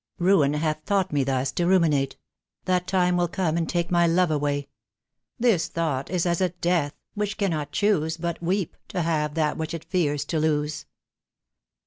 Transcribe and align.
"Ruin 0.17 0.55
hath 0.55 0.83
taught 0.85 1.13
me 1.13 1.23
thus 1.23 1.51
to 1.51 1.67
ruminate, 1.67 2.17
That 2.65 2.87
time 2.87 3.17
will 3.17 3.27
come 3.27 3.55
and 3.55 3.69
take 3.69 3.91
my 3.91 4.07
love 4.07 4.31
away. 4.31 4.67
This 5.39 5.67
thought 5.67 6.09
is 6.09 6.25
as 6.25 6.41
a 6.41 6.49
death, 6.49 6.95
which 7.13 7.37
cannot 7.37 7.71
choose 7.71 8.17
But 8.17 8.41
weep 8.41 8.75
to 8.87 9.03
have 9.03 9.35
that 9.35 9.57
which 9.57 9.75
it 9.75 9.85
fears 9.85 10.25
to 10.25 10.39
lose." 10.39 10.87